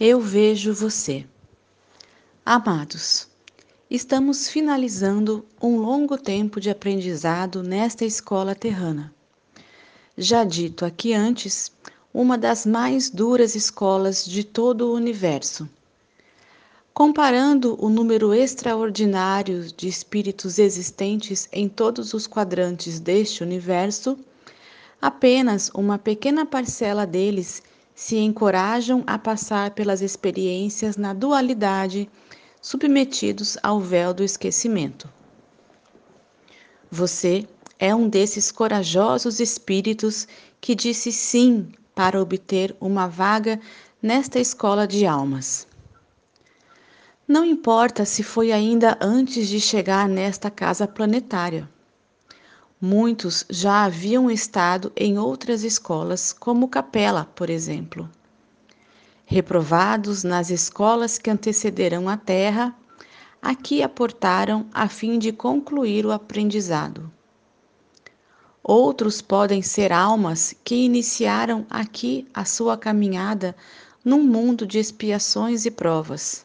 [0.00, 1.24] Eu vejo você.
[2.44, 3.28] Amados,
[3.88, 9.14] estamos finalizando um longo tempo de aprendizado nesta escola terrana.
[10.18, 11.70] Já dito aqui antes,
[12.12, 15.68] uma das mais duras escolas de todo o universo.
[16.92, 24.18] Comparando o número extraordinário de espíritos existentes em todos os quadrantes deste universo,
[25.00, 27.62] apenas uma pequena parcela deles
[27.94, 32.10] se encorajam a passar pelas experiências na dualidade,
[32.60, 35.08] submetidos ao véu do esquecimento.
[36.90, 37.46] Você
[37.78, 40.26] é um desses corajosos espíritos
[40.60, 43.60] que disse sim para obter uma vaga
[44.02, 45.66] nesta escola de almas.
[47.26, 51.68] Não importa se foi ainda antes de chegar nesta casa planetária.
[52.86, 58.10] Muitos já haviam estado em outras escolas, como Capela, por exemplo.
[59.24, 62.76] Reprovados nas escolas que antecederam a Terra,
[63.40, 67.10] aqui aportaram a fim de concluir o aprendizado.
[68.62, 73.56] Outros podem ser almas que iniciaram aqui a sua caminhada
[74.04, 76.44] num mundo de expiações e provas.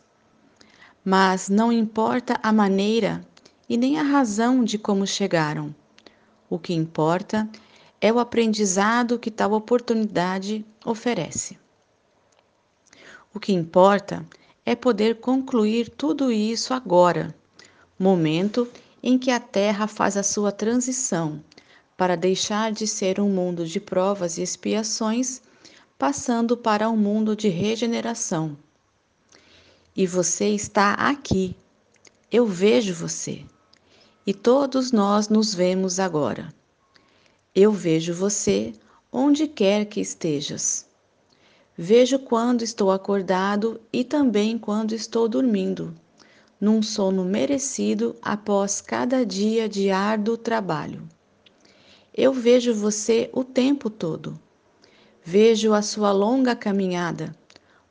[1.04, 3.28] Mas não importa a maneira
[3.68, 5.76] e nem a razão de como chegaram.
[6.50, 7.48] O que importa
[8.02, 11.60] é o aprendizado que tal oportunidade oferece.
[13.34, 14.26] O que importa
[14.66, 17.36] é poder concluir tudo isso agora,
[18.00, 18.68] momento
[19.04, 21.44] em que a Terra faz a sua transição
[21.96, 25.42] para deixar de ser um mundo de provas e expiações,
[25.98, 28.58] passando para um mundo de regeneração.
[29.96, 31.56] E você está aqui.
[32.32, 33.46] Eu vejo você
[34.26, 36.54] e todos nós nos vemos agora.
[37.56, 38.74] Eu vejo você
[39.12, 40.86] onde quer que estejas.
[41.78, 45.96] Vejo quando estou acordado e também quando estou dormindo,
[46.60, 51.08] num sono merecido após cada dia de árduo trabalho.
[52.14, 54.38] Eu vejo você o tempo todo.
[55.24, 57.34] Vejo a sua longa caminhada,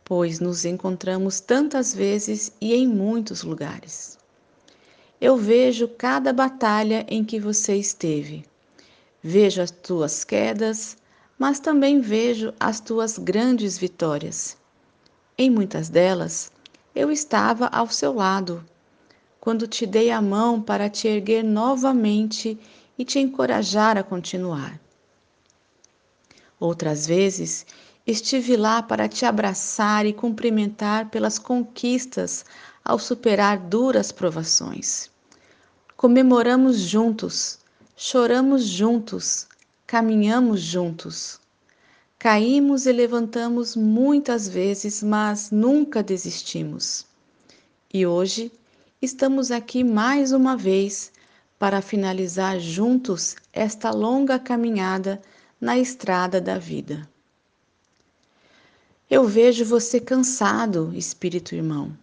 [0.04, 4.17] pois nos encontramos tantas vezes e em muitos lugares.
[5.20, 8.44] Eu vejo cada batalha em que você esteve.
[9.20, 10.96] Vejo as tuas quedas,
[11.36, 14.56] mas também vejo as tuas grandes vitórias.
[15.36, 16.52] Em muitas delas,
[16.94, 18.64] eu estava ao seu lado,
[19.40, 22.58] quando te dei a mão para te erguer novamente
[22.96, 24.80] e te encorajar a continuar.
[26.60, 27.66] Outras vezes,
[28.06, 32.44] estive lá para te abraçar e cumprimentar pelas conquistas
[32.88, 35.10] ao superar duras provações.
[35.94, 37.58] Comemoramos juntos,
[37.94, 39.46] choramos juntos,
[39.86, 41.38] caminhamos juntos.
[42.18, 47.04] Caímos e levantamos muitas vezes, mas nunca desistimos.
[47.92, 48.50] E hoje
[49.02, 51.12] estamos aqui mais uma vez
[51.58, 55.20] para finalizar juntos esta longa caminhada
[55.60, 57.06] na estrada da vida.
[59.10, 61.94] Eu vejo você cansado, espírito irmão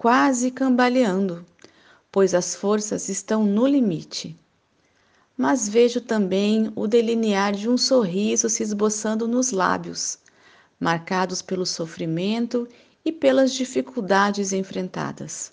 [0.00, 1.44] quase cambaleando,
[2.10, 4.34] pois as forças estão no limite.
[5.36, 10.18] Mas vejo também o delinear de um sorriso se esboçando nos lábios,
[10.80, 12.66] marcados pelo sofrimento
[13.04, 15.52] e pelas dificuldades enfrentadas.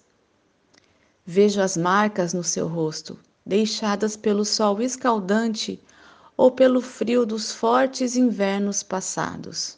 [1.26, 5.78] Vejo as marcas no seu rosto, deixadas pelo sol escaldante
[6.38, 9.78] ou pelo frio dos fortes invernos passados.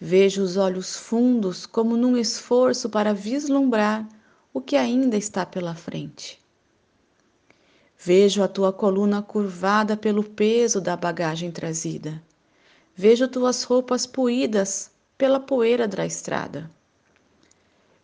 [0.00, 4.08] Vejo os olhos fundos como num esforço para vislumbrar
[4.52, 6.40] o que ainda está pela frente.
[7.98, 12.22] Vejo a tua coluna curvada pelo peso da bagagem trazida.
[12.94, 16.70] Vejo tuas roupas poídas pela poeira da estrada.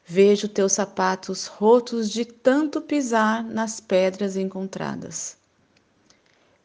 [0.05, 5.37] Vejo teus sapatos rotos de tanto pisar nas pedras encontradas.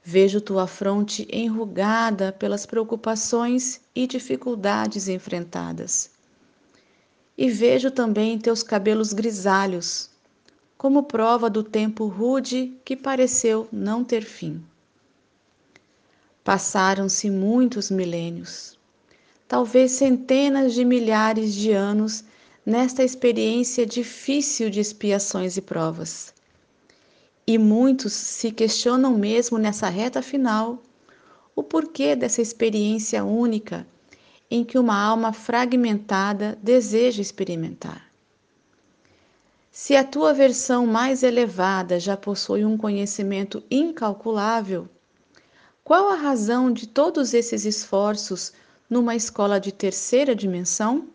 [0.04, 6.12] Vejo tua fronte enrugada pelas preocupações e dificuldades enfrentadas.
[7.38, 10.10] E vejo também teus cabelos grisalhos,
[10.78, 14.64] como prova do tempo rude que pareceu não ter fim.
[16.44, 18.80] Passaram-se muitos milênios,
[19.48, 22.24] talvez centenas de milhares de anos
[22.66, 26.34] nesta experiência difícil de expiações e provas.
[27.50, 30.84] E muitos se questionam mesmo nessa reta final
[31.56, 33.88] o porquê dessa experiência única
[34.52, 38.06] em que uma alma fragmentada deseja experimentar.
[39.72, 44.88] Se a tua versão mais elevada já possui um conhecimento incalculável,
[45.84, 48.54] qual a razão de todos esses esforços
[48.88, 51.08] numa escola de terceira dimensão?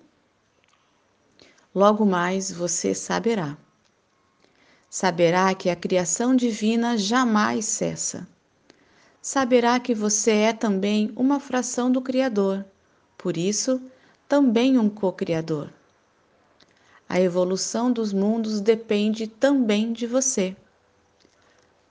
[1.72, 3.56] logo mais você saberá.
[4.96, 8.28] Saberá que a criação divina jamais cessa.
[9.20, 12.64] Saberá que você é também uma fração do Criador,
[13.18, 13.82] por isso,
[14.28, 15.68] também um co-criador.
[17.08, 20.56] A evolução dos mundos depende também de você.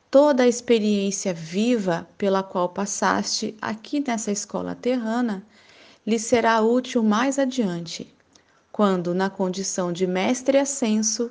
[0.09, 5.45] Toda a experiência viva pela qual passaste aqui nessa escola terrana
[6.07, 8.09] lhe será útil mais adiante,
[8.71, 11.29] quando, na condição de mestre ascenso,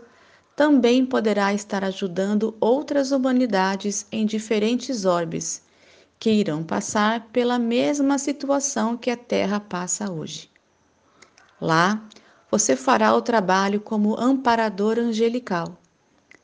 [0.54, 5.62] também poderá estar ajudando outras humanidades em diferentes orbes
[6.19, 10.50] que irão passar pela mesma situação que a Terra passa hoje.
[11.60, 12.02] Lá,
[12.50, 15.76] você fará o trabalho como amparador angelical,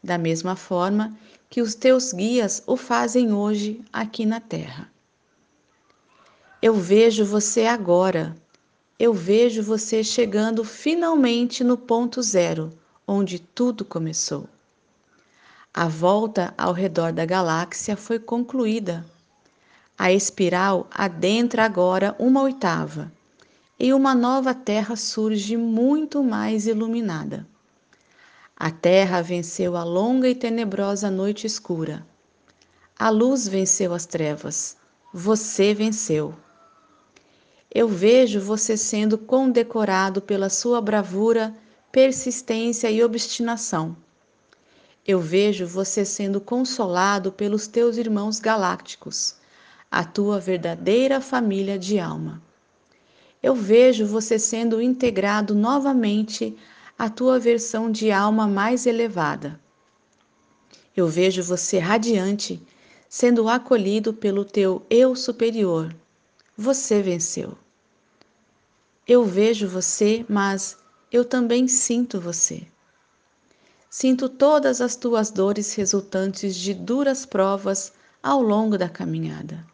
[0.02, 1.16] da mesma forma
[1.50, 4.90] que os teus guias o fazem hoje aqui na Terra.
[6.60, 8.34] Eu vejo você agora,
[8.98, 12.72] eu vejo você chegando finalmente no ponto zero
[13.08, 14.46] onde tudo começou.
[15.72, 19.02] A volta ao redor da galáxia foi concluída.
[19.96, 23.10] A espiral adentra agora uma oitava
[23.80, 27.46] e uma nova Terra surge muito mais iluminada.
[28.54, 32.06] A Terra venceu a longa e tenebrosa noite escura.
[32.98, 34.76] A luz venceu as trevas.
[35.14, 36.34] Você venceu.
[37.72, 41.54] Eu vejo você sendo condecorado pela sua bravura
[41.90, 43.96] persistência e obstinação.
[45.06, 49.36] Eu vejo você sendo consolado pelos teus irmãos galácticos,
[49.90, 52.42] a tua verdadeira família de alma.
[53.42, 56.54] Eu vejo você sendo integrado novamente
[56.98, 59.58] à tua versão de alma mais elevada.
[60.94, 62.60] Eu vejo você radiante,
[63.08, 65.94] sendo acolhido pelo teu eu superior.
[66.54, 67.56] Você venceu.
[69.06, 70.76] Eu vejo você, mas
[71.10, 72.66] eu também sinto você.
[73.90, 79.64] Sinto todas as tuas dores resultantes de duras provas ao longo da caminhada.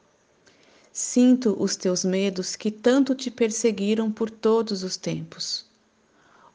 [0.92, 5.66] Sinto os teus medos que tanto te perseguiram por todos os tempos.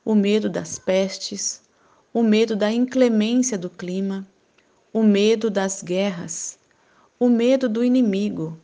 [0.05, 1.61] O medo das pestes,
[2.13, 4.25] o medo da inclemência do clima,
[4.93, 6.57] o medo das guerras,
[7.19, 8.57] o medo do inimigo,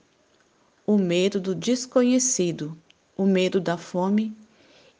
[0.87, 2.77] o medo do desconhecido,
[3.17, 4.33] o medo da fome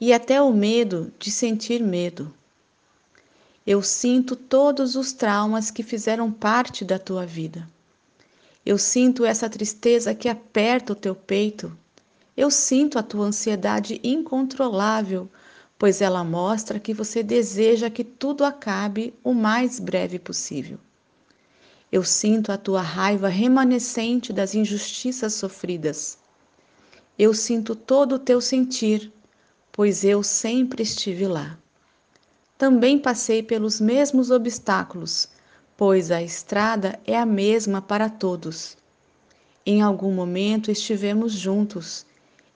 [0.06, 2.32] e até o medo de sentir medo.
[3.66, 7.68] Eu sinto todos os traumas que fizeram parte da tua vida.
[8.64, 11.76] Eu sinto essa tristeza que aperta o teu peito.
[12.38, 15.28] Eu sinto a tua ansiedade incontrolável,
[15.76, 20.78] pois ela mostra que você deseja que tudo acabe o mais breve possível.
[21.92, 26.20] Eu sinto a tua raiva remanescente das injustiças sofridas.
[27.18, 29.12] Eu sinto todo o teu sentir,
[29.76, 31.60] pois eu sempre estive lá.
[32.58, 35.28] Também passei pelos mesmos obstáculos,
[35.76, 38.78] pois a estrada é a mesma para todos.
[39.66, 42.06] Em algum momento estivemos juntos,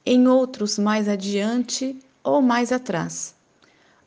[0.05, 3.35] em outros mais adiante ou mais atrás.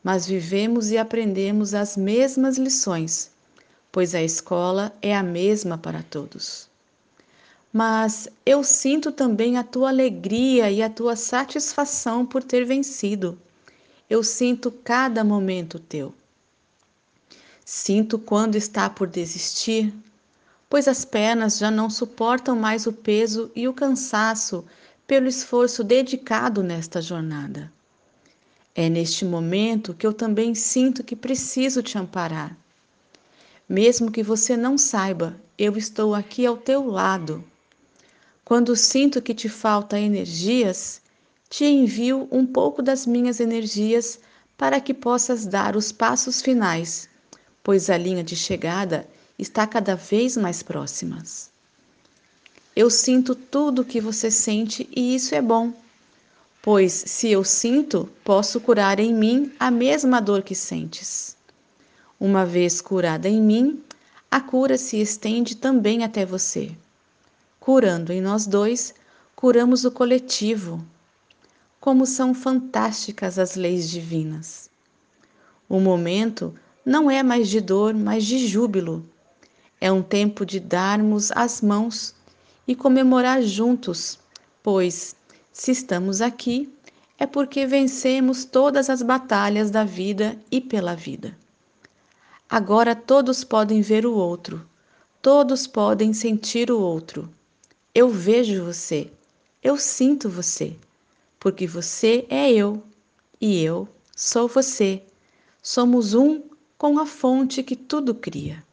[0.02, 3.30] Mas vivemos e aprendemos as mesmas lições,
[3.92, 6.71] pois a escola é a mesma para todos
[7.72, 13.38] mas eu sinto também a tua alegria e a tua satisfação por ter vencido.
[14.10, 16.12] Eu sinto cada momento teu.
[17.64, 19.94] Sinto quando está por desistir,
[20.68, 24.66] pois as pernas já não suportam mais o peso e o cansaço
[25.06, 27.72] pelo esforço dedicado nesta jornada.
[28.74, 32.54] É neste momento que eu também sinto que preciso te amparar.
[33.66, 37.42] Mesmo que você não saiba, eu estou aqui ao teu lado
[38.44, 41.00] quando sinto que te falta energias,
[41.48, 44.18] te envio um pouco das minhas energias
[44.56, 47.08] para que possas dar os passos finais,
[47.62, 49.06] pois a linha de chegada
[49.38, 51.22] está cada vez mais próxima.
[52.74, 55.72] Eu sinto tudo o que você sente e isso é bom,
[56.62, 61.36] pois se eu sinto, posso curar em mim a mesma dor que sentes.
[62.18, 63.82] Uma vez curada em mim,
[64.30, 66.74] a cura se estende também até você.
[67.64, 68.92] Curando em nós dois,
[69.36, 70.84] curamos o coletivo.
[71.78, 74.68] Como são fantásticas as leis divinas.
[75.68, 76.52] O momento
[76.84, 79.08] não é mais de dor, mas de júbilo.
[79.80, 82.16] É um tempo de darmos as mãos
[82.66, 84.18] e comemorar juntos,
[84.60, 85.14] pois,
[85.52, 86.68] se estamos aqui,
[87.16, 91.38] é porque vencemos todas as batalhas da vida e pela vida.
[92.50, 94.66] Agora todos podem ver o outro,
[95.22, 97.32] todos podem sentir o outro
[97.94, 99.10] eu vejo você,
[99.62, 100.74] eu sinto você,
[101.38, 102.82] porque você é eu
[103.40, 105.02] e eu sou você.
[105.62, 106.42] somos um
[106.78, 108.64] com a fonte que tudo cria.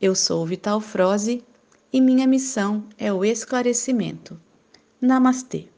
[0.00, 1.42] Eu sou Vital Froze
[1.90, 4.38] e minha missão é o esclarecimento.
[5.00, 5.68] Namastê.